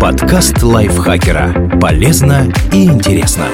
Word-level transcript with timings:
Подкаст 0.00 0.62
лайфхакера. 0.62 1.76
Полезно 1.80 2.52
и 2.72 2.84
интересно. 2.84 3.46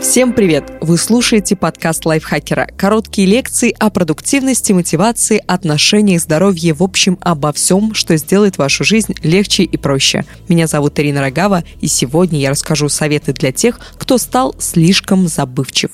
Всем 0.00 0.32
привет! 0.32 0.64
Вы 0.80 0.96
слушаете 0.96 1.56
подкаст 1.56 2.06
лайфхакера. 2.06 2.68
Короткие 2.74 3.28
лекции 3.28 3.76
о 3.78 3.90
продуктивности, 3.90 4.72
мотивации, 4.72 5.42
отношениях, 5.46 6.22
здоровье, 6.22 6.72
в 6.72 6.82
общем, 6.82 7.18
обо 7.20 7.52
всем, 7.52 7.92
что 7.92 8.16
сделает 8.16 8.56
вашу 8.56 8.82
жизнь 8.82 9.14
легче 9.22 9.64
и 9.64 9.76
проще. 9.76 10.24
Меня 10.48 10.66
зовут 10.66 10.98
Ирина 10.98 11.20
Рогава, 11.20 11.64
и 11.82 11.86
сегодня 11.86 12.40
я 12.40 12.48
расскажу 12.48 12.88
советы 12.88 13.34
для 13.34 13.52
тех, 13.52 13.78
кто 13.98 14.16
стал 14.16 14.54
слишком 14.58 15.28
забывчив. 15.28 15.90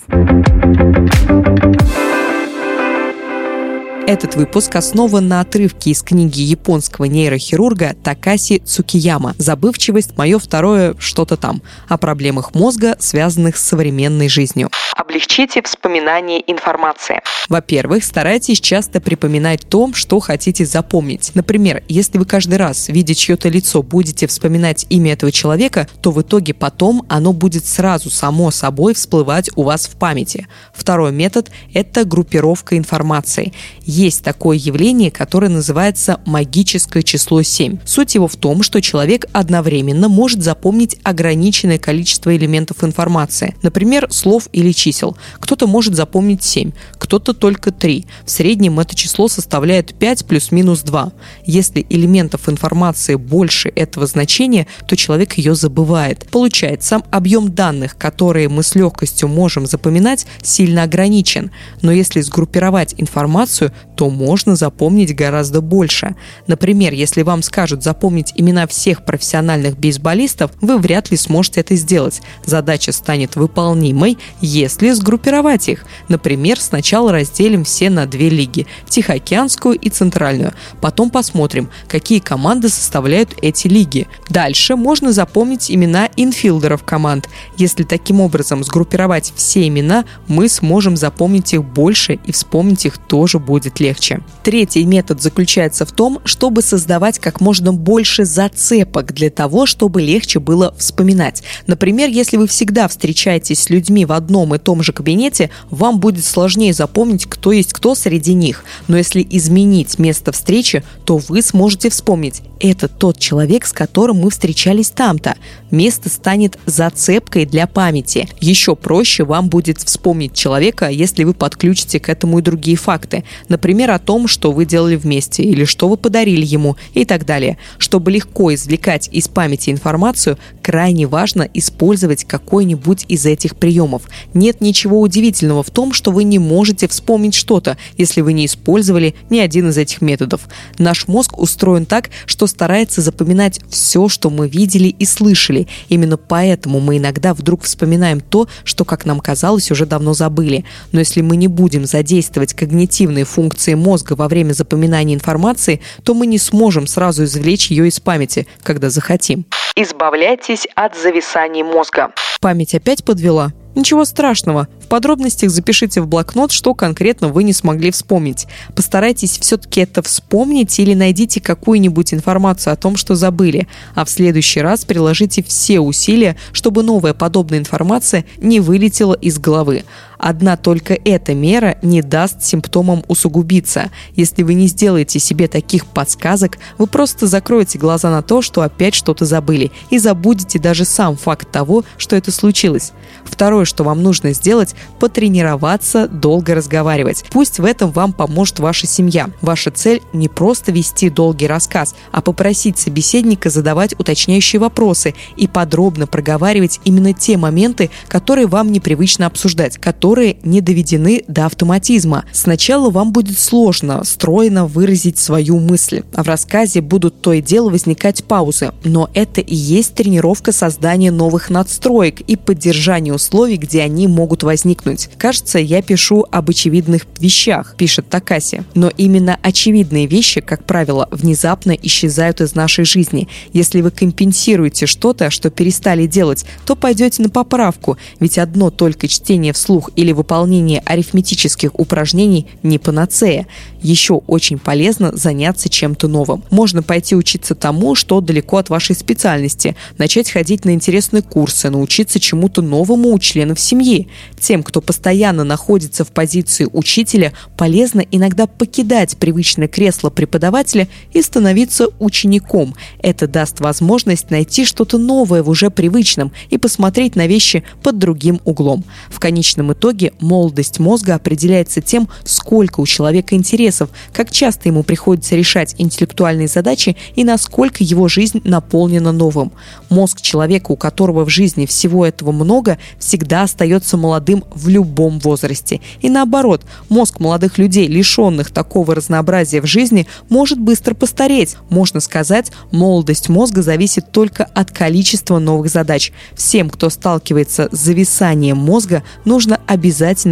Этот 4.07 4.37
выпуск 4.37 4.77
основан 4.77 5.29
на 5.29 5.41
отрывке 5.41 5.91
из 5.91 6.03
книги 6.03 6.43
японского 6.43 7.07
нейрохирурга 7.07 7.97
Такаси 8.05 8.59
Цукияма 8.59 9.35
«Забывчивость. 9.39 10.19
Мое 10.19 10.39
второе 10.39 10.95
что-то 10.99 11.39
там» 11.39 11.63
о 11.89 11.97
проблемах 11.97 12.55
мозга, 12.55 12.97
связанных 12.99 13.57
с 13.57 13.65
современной 13.65 14.29
жизнью. 14.29 14.69
Облегчите 14.95 15.63
вспоминание 15.63 16.43
информации. 16.47 17.23
Во-первых, 17.49 18.05
старайтесь 18.05 18.61
часто 18.61 19.01
припоминать 19.01 19.67
то, 19.69 19.93
что 19.95 20.21
хотите 20.21 20.67
запомнить. 20.67 21.33
Например, 21.35 21.83
если 21.89 22.19
вы 22.19 22.27
каждый 22.27 22.59
раз, 22.59 22.89
видя 22.89 23.15
чье-то 23.15 23.49
лицо, 23.49 23.83
будете 23.83 24.27
вспоминать 24.27 24.87
имя 24.91 25.15
этого 25.15 25.33
человека, 25.33 25.89
то 26.03 26.11
в 26.11 26.21
итоге 26.21 26.55
потом 26.55 27.05
оно 27.09 27.33
будет 27.33 27.65
сразу 27.65 28.11
само 28.11 28.51
собой 28.51 28.95
всплывать 28.95 29.51
у 29.57 29.63
вас 29.63 29.87
в 29.87 29.97
памяти. 29.97 30.47
Второй 30.75 31.11
метод– 31.11 31.51
это 31.75 32.05
группировка 32.05 32.77
информации 32.77 33.53
есть 33.95 34.25
такое 34.25 34.57
явление, 34.57 35.13
которое 35.13 35.49
называется 35.49 36.21
магическое 36.27 37.03
число 37.05 37.43
7. 37.43 37.79
Суть 37.85 38.17
его 38.17 38.27
в 38.27 38.35
том, 38.35 38.65
что 38.65 38.83
человек 38.83 39.27
одновременно 39.33 40.09
может 40.09 40.43
запомнить 40.43 40.97
ограниченное 41.05 41.79
количество 41.79 42.35
элементов 42.37 42.83
информации, 42.83 43.55
например, 43.63 44.09
слов 44.11 44.49
или 44.53 44.73
чисел. 44.73 45.17
Кто-то 45.39 45.69
может 45.69 45.95
запомнить 45.95 46.43
7, 46.43 46.73
кто-то 46.99 47.35
только 47.35 47.71
3. 47.71 48.07
В 48.25 48.31
среднем 48.31 48.81
это 48.81 48.97
число 48.97 49.29
составляет 49.29 49.95
5 49.95 50.27
плюс-минус 50.27 50.81
2. 50.81 51.13
Если 51.47 51.87
элементов 51.89 52.49
информации 52.49 53.15
больше 53.15 53.69
этого 53.69 54.07
значения, 54.07 54.67
то 54.89 54.97
человек 54.97 55.35
ее 55.35 55.55
забывает. 55.55 56.27
Получается, 56.33 57.01
объем 57.13 57.55
данных, 57.55 57.97
которые 57.97 58.49
мы 58.49 58.65
с 58.65 58.75
легкостью 58.75 59.29
можем 59.29 59.67
запоминать, 59.67 60.27
сильно 60.43 60.83
ограничен. 60.83 61.53
Но 61.81 61.93
если 61.93 62.21
сгруппировать 62.23 62.95
информацию, 62.99 63.73
то 63.97 64.11
можно 64.11 64.57
запомнить 64.57 65.15
гораздо 65.15 65.61
больше. 65.61 66.17
Например, 66.47 66.93
если 66.93 67.23
вам 67.23 67.43
скажут 67.43 67.83
запомнить 67.83 68.33
имена 68.37 68.67
всех 68.67 69.05
профессиональных 69.05 69.79
бейсболистов, 69.79 70.51
вы 70.61 70.79
вряд 70.79 71.11
ли 71.11 71.17
сможете 71.17 71.61
это 71.61 71.77
сделать. 71.77 72.23
Задача 72.45 72.93
станет 72.93 73.37
выполнимой, 73.37 74.19
если 74.41 74.91
сгруппировать 74.91 75.69
их. 75.69 75.85
Например, 76.09 76.61
сначала 76.61 77.13
разделим 77.13 77.65
все 77.65 77.91
на 77.91 78.07
две 78.07 78.29
лиги– 78.29 78.67
Тихоокеанскую 78.89 79.77
и 79.77 79.91
Центральную. 79.91 80.53
Потом 80.81 81.11
посмотрим, 81.11 81.71
какие 81.89 82.19
команды 82.19 82.69
составляют 82.69 83.35
эти 83.43 83.69
лиги. 83.69 84.07
Дальше 84.29 84.77
можно 84.77 85.13
запомнить 85.13 85.71
имена 85.71 86.09
инфилдеров 86.17 86.85
команд. 86.85 87.29
Если 87.57 87.85
таким 87.85 88.21
образом 88.21 88.65
сгруппировать 88.65 89.33
все 89.37 89.67
имена, 89.69 90.05
мы 90.27 90.49
сможем 90.49 90.97
запомнить 90.97 91.55
их 91.55 91.65
больше 91.65 92.19
и 92.25 92.33
вспомнить 92.33 92.87
их 92.87 92.99
тоже 92.99 93.39
будет 93.39 93.74
легче. 93.81 94.21
Третий 94.43 94.85
метод 94.85 95.23
заключается 95.23 95.85
в 95.87 95.93
том, 95.93 96.21
чтобы 96.25 96.63
создавать 96.63 97.19
как 97.19 97.41
можно 97.41 97.73
больше 97.73 98.25
зацепок 98.25 99.13
для 99.13 99.31
того, 99.31 99.67
чтобы 99.67 100.03
легче 100.03 100.41
было 100.41 100.75
вспоминать. 100.79 101.43
Например, 101.67 102.09
если 102.09 102.37
вы 102.37 102.47
всегда 102.47 102.89
встречаетесь 102.89 103.61
с 103.61 103.71
людьми 103.71 104.05
в 104.05 104.13
одном 104.13 104.55
и 104.55 104.59
том 104.59 104.83
же 104.83 104.93
кабинете, 104.93 105.51
вам 105.71 106.01
будет 106.01 106.25
сложнее 106.25 106.73
запомнить, 106.73 107.27
кто 107.27 107.53
есть 107.53 107.73
кто 107.73 107.95
среди 107.95 108.35
них. 108.35 108.65
Но 108.89 108.97
если 108.97 109.27
изменить 109.29 109.99
место 109.99 110.33
встречи, 110.33 110.83
то 111.05 111.19
вы 111.19 111.43
сможете 111.43 111.91
вспомнить, 111.91 112.43
это 112.61 112.89
тот 112.89 113.19
человек, 113.19 113.67
с 113.67 113.73
которым 113.73 114.19
мы 114.19 114.31
встречались 114.31 114.91
там-то. 114.91 115.37
Место 115.71 116.09
станет 116.09 116.59
зацепкой 116.65 117.45
для 117.45 117.67
памяти. 117.67 118.29
Еще 118.41 118.75
проще 118.75 119.25
вам 119.25 119.49
будет 119.49 119.79
вспомнить 119.81 120.35
человека, 120.35 120.89
если 120.89 121.25
вы 121.25 121.35
подключите 121.35 122.01
к 122.01 122.09
этому 122.09 122.39
и 122.39 122.43
другие 122.43 122.77
факты. 122.77 123.25
Например, 123.49 123.64
о 123.65 123.99
том, 123.99 124.29
что 124.29 124.53
вы 124.53 124.67
делали 124.67 124.97
вместе 124.97 125.43
или 125.43 125.65
что 125.65 125.89
вы 125.89 125.97
подарили 125.97 126.45
ему 126.45 126.77
и 126.93 127.07
так 127.07 127.25
далее. 127.25 127.57
Чтобы 127.79 128.11
легко 128.11 128.53
извлекать 128.53 129.09
из 129.11 129.27
памяти 129.29 129.71
информацию, 129.71 130.39
крайне 130.61 131.07
важно 131.07 131.49
использовать 131.55 132.25
какой-нибудь 132.25 133.07
из 133.09 133.25
этих 133.25 133.57
приемов. 133.57 134.03
Нет 134.35 134.61
ничего 134.61 135.01
удивительного 135.01 135.63
в 135.63 135.71
том, 135.71 135.95
что 135.95 136.11
вы 136.11 136.25
не 136.25 136.39
можете 136.39 136.89
вспомнить 136.89 137.35
что-то, 137.35 137.79
если 137.97 138.21
вы 138.21 138.35
не 138.35 138.45
использовали 138.45 139.15
ни 139.31 139.39
один 139.39 139.71
из 139.71 139.79
этих 139.79 140.03
методов. 140.03 140.43
Наш 140.79 141.09
мозг 141.09 141.39
устроен 141.39 141.87
так, 141.87 142.11
что 142.27 142.47
старается 142.47 143.01
запоминать 143.01 143.61
все, 143.71 144.09
что 144.09 144.29
мы 144.29 144.47
видели 144.47 144.89
и 144.89 145.07
слышали. 145.07 145.69
Именно 145.89 146.19
поэтому 146.19 146.81
мы 146.81 146.99
иногда 146.99 147.33
вдруг 147.33 147.63
вспоминаем 147.63 148.21
то, 148.21 148.47
что, 148.65 148.85
как 148.85 149.07
нам 149.07 149.21
казалось, 149.21 149.71
уже 149.71 149.87
давно 149.87 150.13
забыли. 150.13 150.65
Но 150.93 150.99
если 150.99 151.23
мы 151.23 151.37
не 151.37 151.49
будем 151.49 151.87
задействовать 151.87 152.53
когнитивные 152.53 153.25
функции 153.25 153.44
мозга 153.77 154.15
во 154.15 154.29
время 154.29 154.53
запоминания 154.53 155.15
информации, 155.15 155.81
то 156.03 156.15
мы 156.15 156.27
не 156.27 156.39
сможем 156.39 156.87
сразу 156.87 157.25
извлечь 157.25 157.71
ее 157.71 157.89
из 157.89 158.01
памяти, 158.01 158.47
когда 158.63 158.91
захотим. 158.91 159.47
Избавляйтесь 159.77 160.67
от 160.75 160.97
зависаний 160.97 161.63
мозга. 161.63 162.13
Память 162.41 162.75
опять 162.75 163.05
подвела? 163.05 163.53
Ничего 163.75 164.05
страшного. 164.05 164.69
В 164.81 164.87
подробностях 164.87 165.51
запишите 165.51 166.01
в 166.01 166.07
блокнот, 166.07 166.53
что 166.53 166.75
конкретно 166.75 167.29
вы 167.29 167.43
не 167.43 167.53
смогли 167.53 167.91
вспомнить. 167.91 168.47
Постарайтесь 168.77 169.37
все-таки 169.39 169.81
это 169.81 170.01
вспомнить 170.03 170.79
или 170.79 170.95
найдите 170.95 171.41
какую-нибудь 171.41 172.15
информацию 172.15 172.73
о 172.73 172.77
том, 172.77 172.97
что 172.97 173.17
забыли. 173.17 173.67
А 173.97 174.05
в 174.05 174.11
следующий 174.11 174.61
раз 174.61 174.85
приложите 174.85 175.43
все 175.43 175.81
усилия, 175.81 176.37
чтобы 176.53 176.85
новая 176.85 177.15
подобная 177.15 177.59
информация 177.59 178.25
не 178.37 178.61
вылетела 178.61 179.15
из 179.15 179.39
головы. 179.41 179.85
Одна 180.25 180.57
только 180.57 180.99
эта 181.05 181.35
мера 181.35 181.77
не 181.83 182.01
даст 182.01 182.43
симптомам 182.43 183.05
усугубиться. 183.09 183.91
Если 184.17 184.43
вы 184.43 184.55
не 184.55 184.69
сделаете 184.69 185.19
себе 185.19 185.49
таких 185.49 185.85
подсказок, 185.85 186.57
вы 186.79 186.87
просто 186.87 187.27
закроете 187.27 187.79
глаза 187.79 188.11
на 188.11 188.23
то, 188.23 188.41
что 188.41 188.63
опять 188.63 188.95
что-то 188.95 189.27
забыли, 189.27 189.71
и 189.91 189.99
забудете 189.99 190.59
даже 190.59 190.87
сам 190.87 191.17
факт 191.17 191.51
того, 191.53 191.85
что 191.99 192.17
это 192.17 192.33
случилось. 192.33 192.93
Второе, 193.27 193.67
что 193.67 193.85
вам 193.85 194.03
нужно 194.03 194.33
сделать, 194.33 194.75
потренироваться 194.99 196.09
долго 196.09 196.55
разговаривать. 196.55 197.27
Пусть 197.31 197.59
в 197.59 197.65
этом 197.67 197.91
вам 197.91 198.15
поможет 198.15 198.61
ваша 198.61 198.87
семья. 198.87 199.29
Ваша 199.43 199.73
цель 199.73 200.01
не 200.15 200.31
просто 200.31 200.73
вести 200.73 201.11
долгий 201.11 201.47
рассказ, 201.47 201.95
а 202.13 202.23
попросить 202.23 202.79
собеседника 202.79 203.51
задавать 203.51 203.95
уточняющие 204.01 204.59
вопросы 204.59 205.15
и 205.37 205.47
подробно 205.47 206.07
проговаривать 206.07 206.81
именно 206.85 207.13
те 207.13 207.37
моменты, 207.37 207.91
которые 208.09 208.47
вам 208.47 208.73
непривычно 208.73 209.27
обсуждать, 209.27 209.77
которые 209.77 210.14
которые 210.15 210.37
не 210.45 210.61
доведены 210.61 211.25
до 211.27 211.47
автоматизма. 211.47 212.25
Сначала 212.31 212.89
вам 212.89 213.11
будет 213.11 213.37
сложно 213.37 214.05
стройно 214.05 214.65
выразить 214.65 215.19
свою 215.19 215.59
мысль, 215.59 216.05
а 216.15 216.23
в 216.23 216.29
рассказе 216.29 216.81
будут 216.81 217.21
то 217.21 217.33
и 217.33 217.43
дело 217.43 217.69
возникать 217.69 218.23
паузы. 218.23 218.71
Но 218.85 219.11
это 219.13 219.41
и 219.41 219.57
есть 219.57 219.95
тренировка 219.95 220.53
создания 220.53 221.11
новых 221.11 221.51
надстроек 221.51 222.21
и 222.21 222.37
поддержания 222.37 223.13
условий, 223.13 223.57
где 223.57 223.83
они 223.83 224.07
могут 224.07 224.45
возникнуть. 224.45 225.11
Кажется, 225.19 225.59
я 225.59 225.83
пишу 225.83 226.25
об 226.31 226.49
очевидных 226.49 227.07
вещах, 227.19 227.75
пишет 227.77 228.09
Такаси. 228.09 228.63
Но 228.75 228.93
именно 228.97 229.37
очевидные 229.43 230.07
вещи, 230.07 230.41
как 230.41 230.65
правило, 230.65 231.09
внезапно 231.11 231.73
исчезают 231.73 232.41
из 232.41 232.55
нашей 232.55 232.85
жизни. 232.85 233.27
Если 233.53 233.81
вы 233.81 233.91
компенсируете 233.91 234.87
что-то, 234.87 235.31
что 235.31 235.51
перестали 235.51 236.07
делать, 236.07 236.45
то 236.65 236.77
пойдете 236.77 237.21
на 237.21 237.31
поправку, 237.31 237.99
ведь 238.21 238.39
одно 238.39 238.71
только 238.71 239.09
чтение 239.09 239.53
вслух 239.53 239.91
или 239.97 240.13
выполнение 240.13 240.81
арифметических 240.85 241.71
упражнений 241.79 242.47
не 242.63 242.79
панацея. 242.79 243.47
Еще 243.81 244.15
очень 244.15 244.59
полезно 244.59 245.15
заняться 245.15 245.69
чем-то 245.69 246.09
новым. 246.09 246.43
Можно 246.51 246.83
пойти 246.83 247.15
учиться 247.15 247.55
тому, 247.55 247.95
что 247.95 248.21
далеко 248.21 248.57
от 248.57 248.71
вашей 248.71 248.97
специальности, 248.97 249.77
начать 249.99 250.31
ходить 250.31 250.65
на 250.65 250.71
интересные 250.75 251.23
курсы, 251.23 251.71
научиться 251.71 252.19
чему-то 252.19 252.63
новому 252.63 253.13
у 253.13 253.19
членов 253.19 253.61
семьи. 253.61 254.09
Тем, 254.41 254.63
кто 254.63 254.81
постоянно 254.81 255.45
находится 255.45 256.05
в 256.05 256.09
позиции 256.09 256.69
учителя, 256.73 257.33
полезно 257.57 258.01
иногда 258.11 258.47
покидать 258.47 259.17
привычное 259.17 259.69
кресло 259.69 260.11
преподавателя 260.11 260.89
и 261.13 261.23
становиться 261.23 261.89
учеником. 261.99 262.75
Это 263.01 263.27
даст 263.27 263.61
возможность 263.61 264.31
найти 264.31 264.65
что-то 264.65 264.99
новое 264.99 265.43
в 265.43 265.49
уже 265.49 265.71
привычном 265.71 266.33
и 266.51 266.59
посмотреть 266.59 267.17
на 267.17 267.27
вещи 267.27 267.65
под 267.83 267.99
другим 267.99 268.41
углом. 268.45 268.85
В 269.09 269.21
конечном 269.21 269.73
итоге 269.73 269.84
итоге 269.85 270.15
молодость 270.19 270.79
мозга 270.79 271.15
определяется 271.15 271.83
тем, 271.83 272.09
сколько 272.25 272.81
у 272.81 272.87
человека 272.87 273.35
интересов, 273.35 273.91
как 274.15 274.31
часто 274.31 274.71
ему 274.71 274.83
приходится 274.83 275.37
решать 275.37 275.75
интеллектуальные 275.77 276.49
задачи 276.49 276.97
и 277.15 277.23
насколько 277.23 277.85
его 277.85 278.09
жизнь 278.09 278.41
наполнена 278.45 279.13
новым. 279.13 279.53
Мозг 279.91 280.23
человека, 280.23 280.73
у 280.73 280.77
которого 280.77 281.27
в 281.27 281.29
жизни 281.29 281.67
всего 281.67 282.07
этого 282.07 282.33
много, 282.33 282.79
всегда 282.99 283.43
остается 283.43 283.99
молодым 283.99 284.45
в 284.55 284.69
любом 284.69 285.19
возрасте. 285.19 285.83
И 286.01 286.09
наоборот, 286.09 286.63
мозг 286.89 287.21
молодых 287.21 287.59
людей, 287.59 287.87
лишенных 287.87 288.53
такого 288.53 288.95
разнообразия 288.95 289.61
в 289.61 289.67
жизни, 289.67 290.07
может 290.31 290.59
быстро 290.59 290.95
постареть. 290.95 291.57
Можно 291.69 292.01
сказать, 292.01 292.51
молодость 292.71 293.29
мозга 293.29 293.61
зависит 293.61 294.13
только 294.13 294.45
от 294.45 294.71
количества 294.71 295.39
новых 295.39 295.71
задач. 295.71 296.11
Всем, 296.35 296.71
кто 296.71 296.89
сталкивается 296.89 297.69
с 297.71 297.79
зависанием 297.79 298.57
мозга, 298.57 299.03
нужно 299.27 299.61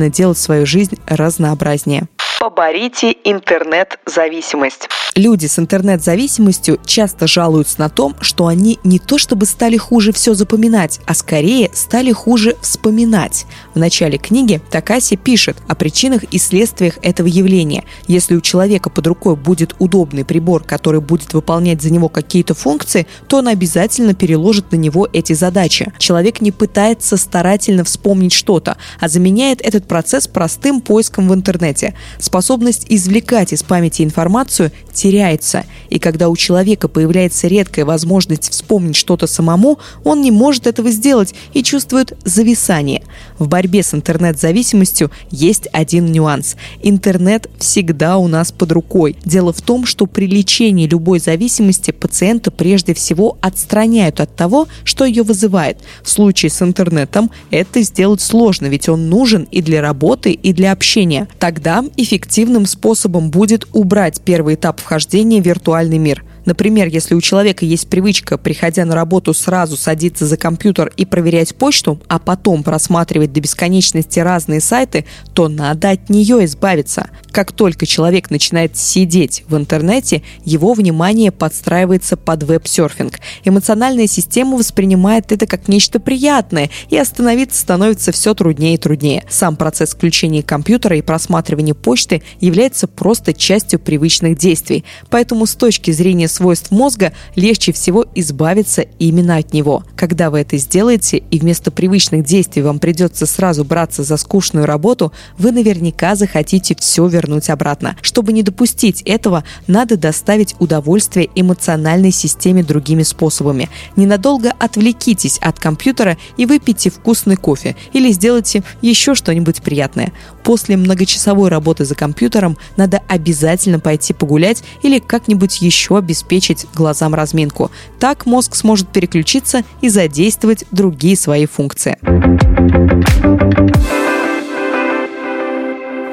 делать 0.09 0.39
свою 0.39 0.67
жизнь 0.67 0.99
разнообразнее. 1.07 2.09
Поборите 2.43 3.15
интернет-зависимость. 3.23 4.89
Люди 5.15 5.47
с 5.47 5.59
интернет-зависимостью 5.59 6.81
часто 6.85 7.27
жалуются 7.29 7.79
на 7.79 7.89
том, 7.89 8.17
что 8.21 8.47
они 8.47 8.81
не 8.83 8.99
то 8.99 9.19
чтобы 9.19 9.45
стали 9.47 9.77
хуже 9.77 10.13
все 10.13 10.35
запоминать, 10.35 11.01
а 11.07 11.15
скорее 11.15 11.71
стали 11.75 12.11
хуже 12.11 12.57
вспоминать. 12.63 13.45
В 13.75 13.79
начале 13.79 14.17
книги 14.19 14.61
Такаси 14.71 15.17
пишет 15.17 15.59
о 15.69 15.75
причинах 15.77 16.25
и 16.25 16.39
следствиях 16.39 16.95
этого 17.03 17.29
явления. 17.29 17.85
Если 18.09 18.35
у 18.35 18.41
человека 18.41 18.91
под 18.91 19.07
рукой 19.07 19.37
будет 19.37 19.77
удобный 19.79 20.25
прибор, 20.25 20.65
который 20.65 21.01
будет 21.01 21.35
выполнять 21.35 21.83
за 21.83 21.93
него 21.93 22.09
какие-то 22.09 22.55
функции, 22.55 23.07
то 23.29 23.37
он 23.37 23.49
обязательно 23.49 24.15
переложит 24.15 24.73
на 24.73 24.77
него 24.77 25.07
эти 25.13 25.35
задачи. 25.35 25.93
Человек 25.99 26.41
не 26.41 26.51
пытается 26.51 27.19
старательно 27.19 27.85
вспомнить 27.85 28.33
что-то, 28.33 28.79
а 28.99 29.09
заменяет 29.09 29.61
этот 29.61 29.87
процесс 29.87 30.27
простым 30.27 30.81
поиском 30.81 31.29
в 31.29 31.35
интернете. 31.35 31.95
Способность 32.33 32.87
извлекать 32.89 33.53
из 33.53 33.63
памяти 33.63 34.01
информацию 34.01 34.73
теряется, 34.95 35.67
и 35.91 35.99
когда 35.99 36.31
у 36.31 36.37
человека 36.37 36.89
появляется 36.89 37.47
редкая 37.47 37.85
возможность 37.85 38.51
вспомнить 38.51 38.97
что-то 38.97 39.27
самому, 39.27 39.79
он 40.03 40.23
не 40.23 40.31
может 40.31 40.67
этого 40.67 40.91
сделать 40.91 41.35
и 41.53 41.63
чувствует 41.63 42.17
зависание. 42.25 43.03
В 43.39 43.49
борьбе 43.49 43.83
с 43.83 43.93
интернет-зависимостью 43.93 45.11
есть 45.31 45.69
один 45.75 46.07
нюанс. 46.07 46.57
Интернет 46.83 47.51
всегда 47.59 48.17
у 48.17 48.29
нас 48.29 48.51
под 48.51 48.73
рукой. 48.73 49.15
Дело 49.27 49.53
в 49.53 49.61
том, 49.61 49.85
что 49.85 50.07
при 50.07 50.27
лечении 50.27 50.87
любой 50.87 51.19
зависимости 51.19 51.91
пациента 51.91 52.51
прежде 52.51 52.95
всего 52.95 53.37
отстраняют 53.43 54.21
от 54.21 54.35
того, 54.35 54.69
что 54.85 55.05
ее 55.05 55.23
вызывает. 55.23 55.81
В 56.03 56.09
случае 56.09 56.49
с 56.49 56.63
интернетом 56.63 57.31
это 57.51 57.83
сделать 57.83 58.23
сложно, 58.23 58.69
ведь 58.69 58.89
он 58.89 59.11
нужен 59.11 59.47
и 59.51 59.61
для 59.61 59.83
работы, 59.83 60.33
и 60.33 60.55
для 60.55 60.73
общения. 60.73 61.29
Тогда 61.39 61.85
эффективным 62.23 62.67
способом 62.67 63.31
будет 63.31 63.67
убрать 63.73 64.21
первый 64.21 64.55
этап 64.55 64.81
вхождения 64.81 65.43
в 65.43 65.45
виртуальный 65.45 65.99
мир– 65.99 66.25
Например, 66.45 66.89
если 66.89 67.15
у 67.15 67.21
человека 67.21 67.65
есть 67.65 67.89
привычка, 67.89 68.39
приходя 68.39 68.85
на 68.85 68.95
работу, 68.95 69.35
сразу 69.35 69.77
садиться 69.77 70.27
за 70.27 70.37
компьютер 70.37 70.93
и 70.97 71.05
проверять 71.05 71.55
почту, 71.55 72.01
а 72.09 72.19
потом 72.19 72.63
просматривать 72.63 73.33
до 73.33 73.41
бесконечности 73.41 74.19
разные 74.21 74.61
сайты, 74.61 75.05
то 75.35 75.49
надо 75.49 75.91
от 75.91 76.11
нее 76.11 76.45
избавиться. 76.45 77.11
Как 77.31 77.53
только 77.53 77.87
человек 77.87 78.31
начинает 78.31 78.77
сидеть 78.77 79.45
в 79.49 79.57
интернете, 79.57 80.23
его 80.45 80.75
внимание 80.75 81.31
подстраивается 81.31 82.17
под 82.17 82.43
веб-серфинг. 82.43 83.21
Эмоциональная 83.45 84.07
система 84.07 84.57
воспринимает 84.57 85.33
это 85.33 85.47
как 85.47 85.69
нечто 85.69 85.99
приятное, 85.99 86.71
и 86.91 86.97
остановиться 86.97 87.61
становится 87.61 88.13
все 88.13 88.35
труднее 88.35 88.75
и 88.75 88.79
труднее. 88.79 89.25
Сам 89.29 89.57
процесс 89.57 89.91
включения 89.91 90.43
компьютера 90.43 90.97
и 90.97 91.03
просматривания 91.03 91.75
почты 91.75 92.23
является 92.41 92.87
просто 92.87 93.33
частью 93.33 93.79
привычных 93.79 94.37
действий. 94.37 94.85
Поэтому 95.09 95.47
с 95.47 95.55
точки 95.55 95.91
зрения 95.91 96.29
свойств 96.33 96.71
мозга, 96.71 97.13
легче 97.37 97.73
всего 97.73 98.07
избавиться 98.15 98.83
именно 98.99 99.37
от 99.37 99.53
него. 99.53 99.85
Когда 99.97 100.31
вы 100.31 100.41
это 100.41 100.57
сделаете, 100.57 101.19
и 101.19 101.39
вместо 101.39 101.71
привычных 101.71 102.25
действий 102.25 102.63
вам 102.63 102.79
придется 102.79 103.27
сразу 103.27 103.65
браться 103.65 104.03
за 104.03 104.17
скучную 104.17 104.67
работу, 104.67 105.13
вы 105.39 105.53
наверняка 105.53 106.15
захотите 106.17 106.75
все 106.79 107.07
вернуть 107.07 107.51
обратно. 107.51 107.97
Чтобы 108.01 108.33
не 108.33 108.43
допустить 108.43 109.03
этого, 109.03 109.45
надо 109.67 109.97
доставить 109.97 110.55
удовольствие 110.59 111.29
эмоциональной 111.35 112.11
системе 112.11 112.63
другими 112.63 113.03
способами. 113.03 113.69
Ненадолго 113.97 114.53
отвлекитесь 114.59 115.39
от 115.39 115.59
компьютера 115.59 116.17
и 116.37 116.47
выпейте 116.47 116.91
вкусный 116.91 117.37
кофе 117.37 117.77
или 117.93 118.11
сделайте 118.11 118.63
еще 118.81 119.15
что-нибудь 119.15 119.63
приятное. 119.63 120.13
После 120.43 120.77
многочасовой 120.77 121.51
работы 121.51 121.85
за 121.85 121.95
компьютером 121.95 122.57
надо 122.77 123.01
обязательно 123.09 123.79
пойти 123.79 124.13
погулять 124.13 124.65
или 124.83 124.99
как-нибудь 124.99 125.61
еще 125.61 125.99
обеспечить 125.99 126.22
обеспечить 126.23 126.67
глазам 126.75 127.15
разминку. 127.15 127.71
Так 127.99 128.27
мозг 128.27 128.55
сможет 128.55 128.89
переключиться 128.89 129.63
и 129.81 129.89
задействовать 129.89 130.65
другие 130.71 131.17
свои 131.17 131.47
функции. 131.47 131.99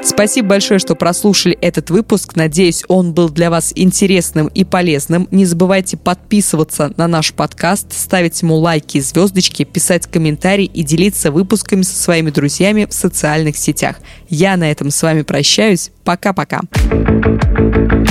Спасибо 0.02 0.48
большое, 0.48 0.80
что 0.80 0.96
прослушали 0.96 1.56
этот 1.60 1.90
выпуск. 1.90 2.34
Надеюсь, 2.34 2.84
он 2.88 3.12
был 3.12 3.28
для 3.28 3.50
вас 3.50 3.72
интересным 3.74 4.48
и 4.48 4.64
полезным. 4.64 5.28
Не 5.30 5.44
забывайте 5.44 5.96
подписываться 5.96 6.92
на 6.96 7.06
наш 7.06 7.32
подкаст, 7.32 7.92
ставить 7.92 8.40
ему 8.42 8.56
лайки 8.56 8.96
и 8.96 9.00
звездочки, 9.00 9.64
писать 9.64 10.06
комментарии 10.06 10.64
и 10.64 10.82
делиться 10.82 11.30
выпусками 11.30 11.82
со 11.82 11.94
своими 11.96 12.30
друзьями 12.30 12.86
в 12.88 12.94
социальных 12.94 13.56
сетях. 13.56 13.96
Я 14.28 14.56
на 14.56 14.70
этом 14.70 14.90
с 14.90 15.02
вами 15.02 15.22
прощаюсь. 15.22 15.90
Пока-пока. 16.02 16.62